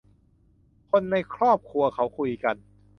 [0.89, 2.55] คนในครอบครัวเขาคุยกัน